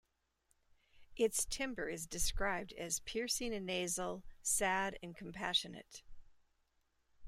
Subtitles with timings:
[1.15, 6.01] Its timbre is described as "piercing and nasal, sad and compassionate".